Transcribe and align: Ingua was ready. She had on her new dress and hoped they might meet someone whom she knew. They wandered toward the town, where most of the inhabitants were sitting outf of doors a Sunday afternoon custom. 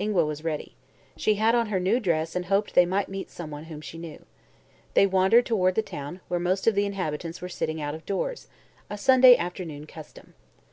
Ingua 0.00 0.26
was 0.26 0.42
ready. 0.42 0.74
She 1.16 1.34
had 1.36 1.54
on 1.54 1.68
her 1.68 1.78
new 1.78 2.00
dress 2.00 2.34
and 2.34 2.46
hoped 2.46 2.74
they 2.74 2.84
might 2.84 3.08
meet 3.08 3.30
someone 3.30 3.66
whom 3.66 3.80
she 3.80 3.98
knew. 3.98 4.24
They 4.94 5.06
wandered 5.06 5.46
toward 5.46 5.76
the 5.76 5.80
town, 5.80 6.18
where 6.26 6.40
most 6.40 6.66
of 6.66 6.74
the 6.74 6.86
inhabitants 6.86 7.40
were 7.40 7.48
sitting 7.48 7.76
outf 7.76 7.94
of 7.94 8.04
doors 8.04 8.48
a 8.90 8.98
Sunday 8.98 9.36
afternoon 9.36 9.86
custom. 9.86 10.34